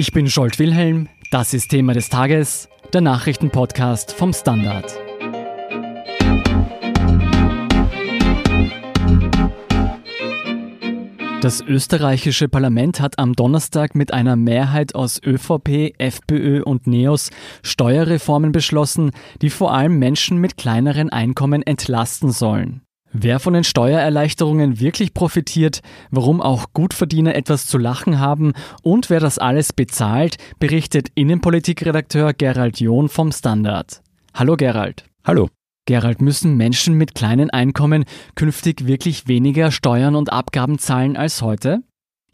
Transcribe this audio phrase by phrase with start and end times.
[0.00, 4.96] Ich bin Scholt Wilhelm, das ist Thema des Tages, der Nachrichtenpodcast vom Standard.
[11.40, 17.30] Das österreichische Parlament hat am Donnerstag mit einer Mehrheit aus ÖVP, FPÖ und NEOS
[17.64, 19.10] Steuerreformen beschlossen,
[19.42, 22.82] die vor allem Menschen mit kleineren Einkommen entlasten sollen.
[23.12, 25.80] Wer von den Steuererleichterungen wirklich profitiert,
[26.10, 28.52] warum auch Gutverdiener etwas zu lachen haben
[28.82, 34.02] und wer das alles bezahlt, berichtet Innenpolitikredakteur Gerald John vom Standard.
[34.34, 35.04] Hallo Gerald.
[35.24, 35.48] Hallo.
[35.86, 38.04] Gerald, müssen Menschen mit kleinen Einkommen
[38.34, 41.80] künftig wirklich weniger Steuern und Abgaben zahlen als heute?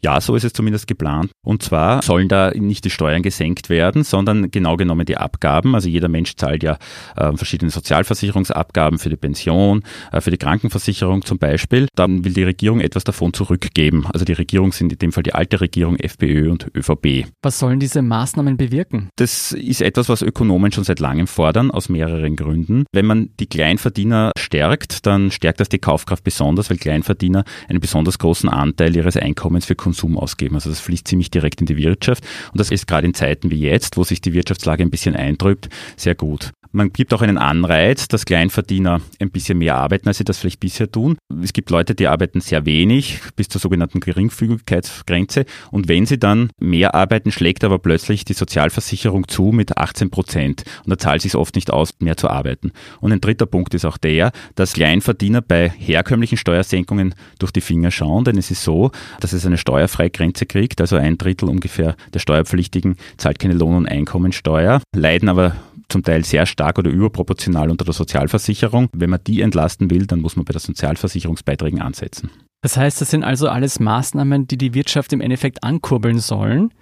[0.05, 1.31] Ja, so ist es zumindest geplant.
[1.43, 5.73] Und zwar sollen da nicht die Steuern gesenkt werden, sondern genau genommen die Abgaben.
[5.73, 6.77] Also jeder Mensch zahlt ja
[7.15, 9.81] äh, verschiedene Sozialversicherungsabgaben für die Pension,
[10.11, 11.87] äh, für die Krankenversicherung zum Beispiel.
[11.95, 14.05] Dann will die Regierung etwas davon zurückgeben.
[14.13, 17.25] Also die Regierung sind in dem Fall die alte Regierung, FPÖ und ÖVP.
[17.41, 19.09] Was sollen diese Maßnahmen bewirken?
[19.15, 22.85] Das ist etwas, was Ökonomen schon seit langem fordern, aus mehreren Gründen.
[22.91, 28.19] Wenn man die Kleinverdiener stärkt, dann stärkt das die Kaufkraft besonders, weil Kleinverdiener einen besonders
[28.19, 30.55] großen Anteil ihres Einkommens für Konsum Konsum ausgeben.
[30.55, 33.59] Also das fließt ziemlich direkt in die Wirtschaft und das ist gerade in Zeiten wie
[33.59, 36.51] jetzt, wo sich die Wirtschaftslage ein bisschen eintrübt, sehr gut.
[36.75, 40.59] Man gibt auch einen Anreiz, dass Kleinverdiener ein bisschen mehr arbeiten, als sie das vielleicht
[40.59, 41.17] bisher tun.
[41.41, 45.45] Es gibt Leute, die arbeiten sehr wenig, bis zur sogenannten Geringfügigkeitsgrenze.
[45.71, 50.65] Und wenn sie dann mehr arbeiten, schlägt aber plötzlich die Sozialversicherung zu mit 18 Prozent.
[50.83, 52.73] Und da zahlt es sich oft nicht aus, mehr zu arbeiten.
[52.99, 57.89] Und ein dritter Punkt ist auch der, dass Kleinverdiener bei herkömmlichen Steuersenkungen durch die Finger
[57.89, 58.25] schauen.
[58.25, 60.81] Denn es ist so, dass es eine Steuerfreigrenze kriegt.
[60.81, 65.55] Also ein Drittel ungefähr der Steuerpflichtigen zahlt keine Lohn- und Einkommensteuer, leiden aber
[65.89, 68.89] zum Teil sehr stark oder überproportional unter der Sozialversicherung.
[68.93, 72.29] Wenn man die entlasten will, dann muss man bei den Sozialversicherungsbeiträgen ansetzen.
[72.61, 76.73] Das heißt, das sind also alles Maßnahmen, die die Wirtschaft im Endeffekt ankurbeln sollen.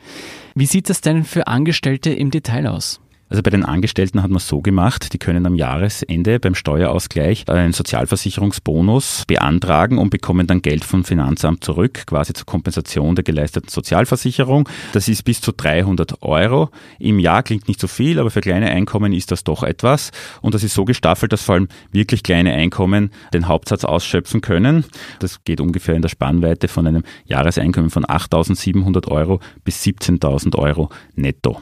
[0.55, 3.01] Wie sieht das denn für Angestellte im Detail aus?
[3.33, 7.49] Also bei den Angestellten hat man es so gemacht, die können am Jahresende beim Steuerausgleich
[7.49, 13.69] einen Sozialversicherungsbonus beantragen und bekommen dann Geld vom Finanzamt zurück, quasi zur Kompensation der geleisteten
[13.69, 14.69] Sozialversicherung.
[14.91, 16.69] Das ist bis zu 300 Euro
[16.99, 20.11] im Jahr, klingt nicht so viel, aber für kleine Einkommen ist das doch etwas.
[20.43, 24.85] Und das ist so gestaffelt, dass vor allem wirklich kleine Einkommen den Hauptsatz ausschöpfen können.
[25.17, 30.89] Das geht ungefähr in der Spannweite von einem Jahreseinkommen von 8.700 Euro bis 17.000 Euro
[31.15, 31.59] netto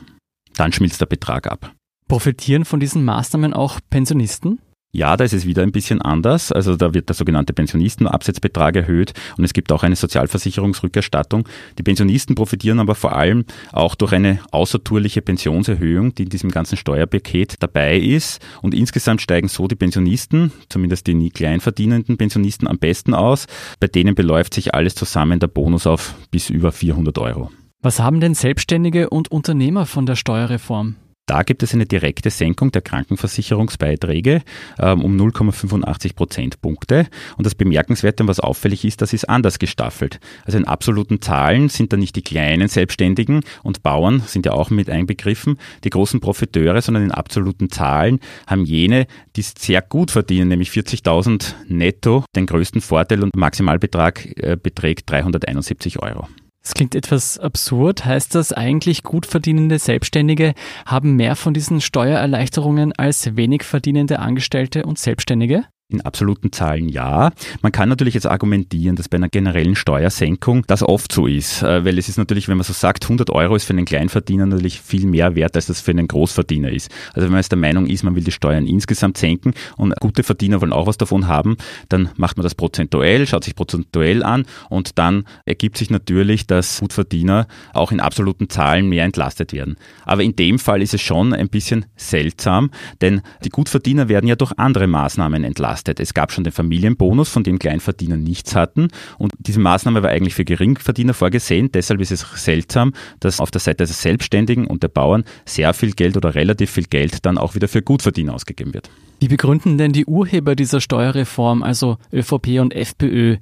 [0.55, 1.73] dann schmilzt der Betrag ab.
[2.07, 4.59] Profitieren von diesen Maßnahmen auch Pensionisten?
[4.93, 6.51] Ja, da ist es wieder ein bisschen anders.
[6.51, 11.47] Also da wird der sogenannte Pensionistenabsetzbetrag erhöht und es gibt auch eine Sozialversicherungsrückerstattung.
[11.77, 16.75] Die Pensionisten profitieren aber vor allem auch durch eine außertourliche Pensionserhöhung, die in diesem ganzen
[16.75, 18.41] Steuerpaket dabei ist.
[18.61, 23.47] Und insgesamt steigen so die Pensionisten, zumindest die nie klein verdienenden Pensionisten, am besten aus.
[23.79, 27.49] Bei denen beläuft sich alles zusammen der Bonus auf bis über 400 Euro.
[27.83, 30.97] Was haben denn Selbstständige und Unternehmer von der Steuerreform?
[31.25, 34.43] Da gibt es eine direkte Senkung der Krankenversicherungsbeiträge
[34.77, 37.07] ähm, um 0,85 Prozentpunkte.
[37.37, 40.19] Und das Bemerkenswerte und was auffällig ist, das ist anders gestaffelt.
[40.45, 44.69] Also in absoluten Zahlen sind da nicht die kleinen Selbstständigen und Bauern sind ja auch
[44.69, 50.49] mit einbegriffen, die großen Profiteure, sondern in absoluten Zahlen haben jene, die sehr gut verdienen,
[50.49, 56.27] nämlich 40.000 netto, den größten Vorteil und Maximalbetrag äh, beträgt 371 Euro.
[56.61, 58.05] Das klingt etwas absurd.
[58.05, 60.53] Heißt das eigentlich, gut verdienende Selbstständige
[60.85, 65.65] haben mehr von diesen Steuererleichterungen als wenig verdienende Angestellte und Selbstständige?
[65.91, 67.31] In absoluten Zahlen ja.
[67.61, 71.83] Man kann natürlich jetzt argumentieren, dass bei einer generellen Steuersenkung das oft so ist, äh,
[71.83, 74.79] weil es ist natürlich, wenn man so sagt, 100 Euro ist für einen Kleinverdiener natürlich
[74.79, 76.89] viel mehr wert, als das für einen Großverdiener ist.
[77.13, 80.23] Also wenn man jetzt der Meinung ist, man will die Steuern insgesamt senken und gute
[80.23, 81.57] Verdiener wollen auch was davon haben,
[81.89, 86.79] dann macht man das prozentuell, schaut sich prozentuell an und dann ergibt sich natürlich, dass
[86.79, 89.75] Gutverdiener auch in absoluten Zahlen mehr entlastet werden.
[90.05, 92.71] Aber in dem Fall ist es schon ein bisschen seltsam,
[93.01, 95.99] denn die Gutverdiener werden ja durch andere Maßnahmen entlastet belastet.
[95.99, 98.89] Es gab schon den Familienbonus, von dem Kleinverdiener nichts hatten.
[99.17, 101.71] Und diese Maßnahme war eigentlich für Geringverdiener vorgesehen.
[101.71, 105.91] Deshalb ist es seltsam, dass auf der Seite des Selbstständigen und der Bauern sehr viel
[105.91, 108.89] Geld oder relativ viel Geld dann auch wieder für Gutverdiener ausgegeben wird.
[109.19, 113.37] Wie begründen denn die Urheber dieser Steuerreform, also ÖVP und FPÖ,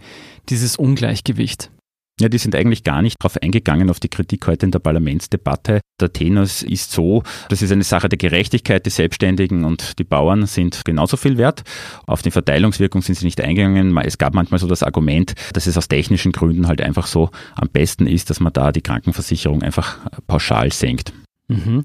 [0.50, 1.72] dieses Ungleichgewicht?
[2.20, 5.80] Ja, die sind eigentlich gar nicht darauf eingegangen, auf die Kritik heute in der Parlamentsdebatte.
[6.02, 10.46] Der Tenor ist so, das ist eine Sache der Gerechtigkeit, die Selbstständigen und die Bauern
[10.46, 11.64] sind genauso viel wert.
[12.08, 13.98] Auf die Verteilungswirkung sind sie nicht eingegangen.
[14.00, 17.70] Es gab manchmal so das Argument, dass es aus technischen Gründen halt einfach so am
[17.70, 21.14] besten ist, dass man da die Krankenversicherung einfach pauschal senkt.
[21.50, 21.84] Mhm.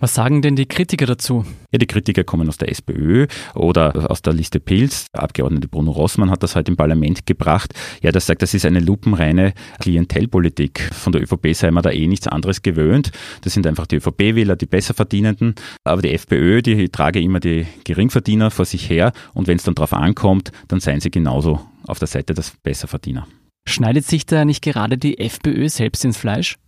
[0.00, 1.46] Was sagen denn die Kritiker dazu?
[1.70, 5.06] Ja, die Kritiker kommen aus der SPÖ oder aus der Liste Pilz.
[5.14, 7.72] Der Abgeordnete Bruno Rossmann hat das heute im Parlament gebracht.
[8.02, 10.80] Ja, das sagt, das ist eine lupenreine Klientelpolitik.
[10.92, 13.12] Von der ÖVP sei man da eh nichts anderes gewöhnt.
[13.42, 15.54] Das sind einfach die ÖVP-Wähler, die Besserverdienenden.
[15.84, 19.12] Aber die FPÖ, die trage immer die Geringverdiener vor sich her.
[19.32, 23.28] Und wenn es dann darauf ankommt, dann seien sie genauso auf der Seite des Besserverdiener.
[23.66, 26.58] Schneidet sich da nicht gerade die FPÖ selbst ins Fleisch?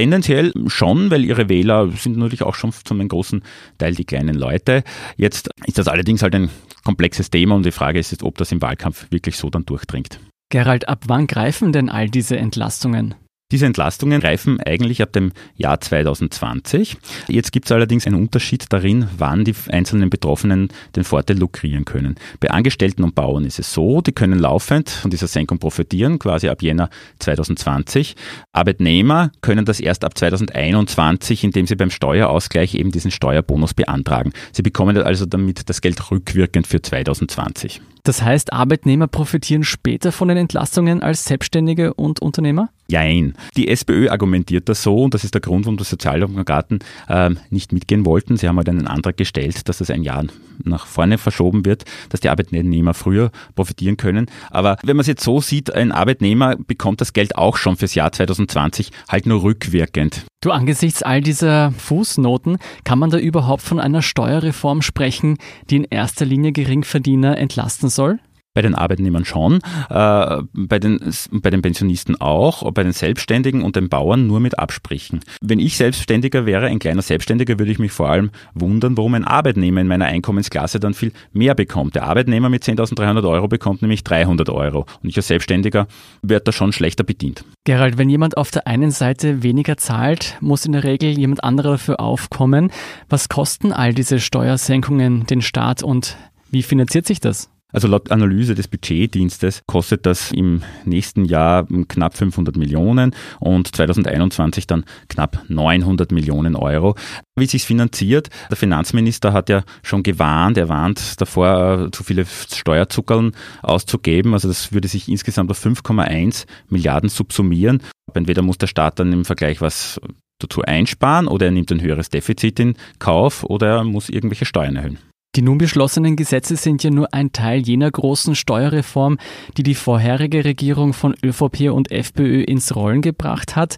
[0.00, 3.42] Tendenziell schon, weil ihre Wähler sind natürlich auch schon zu einem großen
[3.76, 4.82] Teil die kleinen Leute.
[5.18, 6.48] Jetzt ist das allerdings halt ein
[6.84, 10.18] komplexes Thema und die Frage ist, ob das im Wahlkampf wirklich so dann durchdringt.
[10.48, 13.14] Gerald, ab wann greifen denn all diese Entlastungen?
[13.50, 16.96] Diese Entlastungen greifen eigentlich ab dem Jahr 2020.
[17.28, 22.14] Jetzt gibt es allerdings einen Unterschied darin, wann die einzelnen Betroffenen den Vorteil lukrieren können.
[22.38, 26.48] Bei Angestellten und Bauern ist es so, die können laufend von dieser Senkung profitieren, quasi
[26.48, 28.14] ab Jänner 2020.
[28.52, 34.32] Arbeitnehmer können das erst ab 2021, indem sie beim Steuerausgleich eben diesen Steuerbonus beantragen.
[34.52, 37.80] Sie bekommen also damit das Geld rückwirkend für 2020.
[38.04, 42.70] Das heißt, Arbeitnehmer profitieren später von den Entlastungen als Selbstständige und Unternehmer?
[42.88, 43.34] Jein.
[43.56, 47.72] Die SPÖ argumentiert das so und das ist der Grund, warum die Sozialdemokraten äh, nicht
[47.72, 48.36] mitgehen wollten.
[48.36, 50.24] Sie haben halt einen Antrag gestellt, dass das ein Jahr
[50.64, 54.26] nach vorne verschoben wird, dass die Arbeitnehmer früher profitieren können.
[54.50, 57.94] Aber wenn man es jetzt so sieht, ein Arbeitnehmer bekommt das Geld auch schon fürs
[57.94, 60.24] Jahr 2020 halt nur rückwirkend.
[60.42, 65.36] Du, angesichts all dieser Fußnoten, kann man da überhaupt von einer Steuerreform sprechen,
[65.68, 68.20] die in erster Linie Geringverdiener entlasten soll?
[68.52, 69.60] Bei den Arbeitnehmern schon,
[69.90, 70.98] äh, bei, den,
[71.30, 75.20] bei den Pensionisten auch, bei den Selbstständigen und den Bauern nur mit Absprechen.
[75.40, 79.24] Wenn ich Selbstständiger wäre, ein kleiner Selbstständiger, würde ich mich vor allem wundern, warum ein
[79.24, 81.94] Arbeitnehmer in meiner Einkommensklasse dann viel mehr bekommt.
[81.94, 85.86] Der Arbeitnehmer mit 10.300 Euro bekommt nämlich 300 Euro und ich als Selbstständiger
[86.22, 87.44] werde da schon schlechter bedient.
[87.64, 91.72] Gerald, wenn jemand auf der einen Seite weniger zahlt, muss in der Regel jemand anderer
[91.72, 92.72] dafür aufkommen.
[93.08, 96.16] Was kosten all diese Steuersenkungen den Staat und
[96.50, 97.48] wie finanziert sich das?
[97.72, 104.66] Also laut Analyse des Budgetdienstes kostet das im nächsten Jahr knapp 500 Millionen und 2021
[104.66, 106.96] dann knapp 900 Millionen Euro.
[107.36, 108.28] Wie sich finanziert?
[108.50, 113.32] Der Finanzminister hat ja schon gewarnt, er warnt davor, zu viele Steuerzuckerl
[113.62, 114.34] auszugeben.
[114.34, 117.82] Also das würde sich insgesamt auf 5,1 Milliarden subsumieren.
[118.14, 120.00] Entweder muss der Staat dann im Vergleich was
[120.38, 124.76] dazu einsparen oder er nimmt ein höheres Defizit in Kauf oder er muss irgendwelche Steuern
[124.76, 124.98] erhöhen.
[125.36, 129.16] Die nun beschlossenen Gesetze sind ja nur ein Teil jener großen Steuerreform,
[129.56, 133.76] die die vorherige Regierung von ÖVP und FPÖ ins Rollen gebracht hat.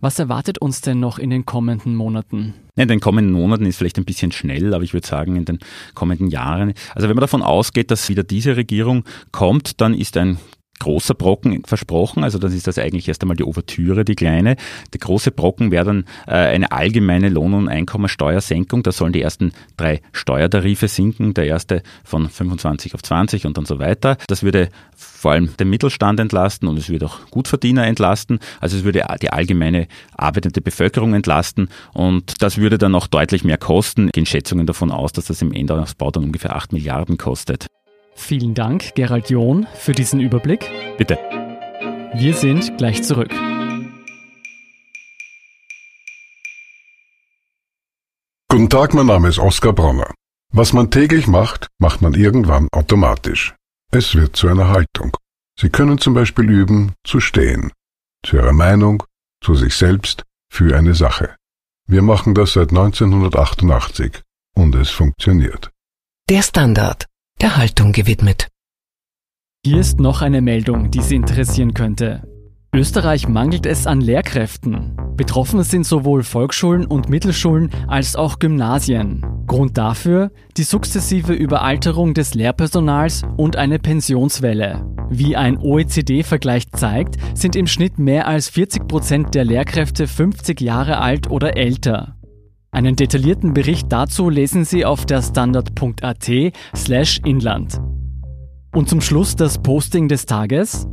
[0.00, 2.54] Was erwartet uns denn noch in den kommenden Monaten?
[2.76, 5.58] In den kommenden Monaten ist vielleicht ein bisschen schnell, aber ich würde sagen in den
[5.94, 6.72] kommenden Jahren.
[6.94, 9.02] Also wenn man davon ausgeht, dass wieder diese Regierung
[9.32, 10.38] kommt, dann ist ein
[10.82, 12.24] großer Brocken versprochen.
[12.24, 14.56] Also das ist das eigentlich erst einmal die Ouvertüre, die kleine.
[14.92, 18.82] Der große Brocken wäre dann äh, eine allgemeine Lohn- und Einkommensteuersenkung.
[18.82, 21.34] Da sollen die ersten drei Steuertarife sinken.
[21.34, 24.16] Der erste von 25 auf 20 und dann so weiter.
[24.26, 28.40] Das würde vor allem den Mittelstand entlasten und es würde auch Gutverdiener entlasten.
[28.60, 29.86] Also es würde die allgemeine
[30.16, 34.10] arbeitende Bevölkerung entlasten und das würde dann auch deutlich mehr kosten.
[34.12, 37.66] Gehen Schätzungen davon aus, dass das im Endausbau dann ungefähr 8 Milliarden kostet.
[38.14, 40.70] Vielen Dank, Gerald John, für diesen Überblick.
[40.98, 41.18] Bitte.
[42.14, 43.30] Wir sind gleich zurück.
[48.48, 50.12] Guten Tag, mein Name ist Oskar Bronner.
[50.52, 53.54] Was man täglich macht, macht man irgendwann automatisch.
[53.90, 55.16] Es wird zu einer Haltung.
[55.58, 57.72] Sie können zum Beispiel üben, zu stehen.
[58.24, 59.02] Zu Ihrer Meinung,
[59.42, 61.34] zu sich selbst, für eine Sache.
[61.88, 64.20] Wir machen das seit 1988
[64.54, 65.70] und es funktioniert.
[66.28, 67.06] Der Standard
[67.42, 68.46] der Haltung gewidmet.
[69.66, 72.22] Hier ist noch eine Meldung, die Sie interessieren könnte.
[72.72, 74.96] Österreich mangelt es an Lehrkräften.
[75.16, 79.26] Betroffen sind sowohl Volksschulen und Mittelschulen als auch Gymnasien.
[79.48, 84.86] Grund dafür die sukzessive Überalterung des Lehrpersonals und eine Pensionswelle.
[85.10, 90.98] Wie ein OECD-Vergleich zeigt, sind im Schnitt mehr als 40 Prozent der Lehrkräfte 50 Jahre
[90.98, 92.16] alt oder älter.
[92.74, 96.30] Einen detaillierten Bericht dazu lesen Sie auf der standard.at
[96.74, 97.78] slash Inland.
[98.74, 100.88] Und zum Schluss das Posting des Tages.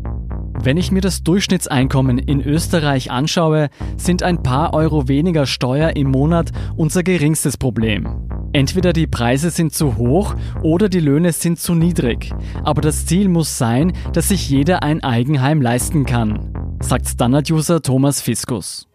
[0.61, 6.11] Wenn ich mir das Durchschnittseinkommen in Österreich anschaue, sind ein paar Euro weniger Steuer im
[6.11, 8.27] Monat unser geringstes Problem.
[8.51, 12.33] Entweder die Preise sind zu hoch oder die Löhne sind zu niedrig.
[12.61, 18.19] Aber das Ziel muss sein, dass sich jeder ein Eigenheim leisten kann, sagt Standard-User Thomas
[18.19, 18.88] Fiskus.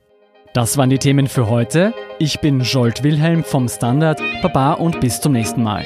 [0.55, 1.93] Das waren die Themen für heute.
[2.21, 4.21] Ich bin Jolt Wilhelm vom Standard.
[4.41, 5.85] Baba und bis zum nächsten Mal.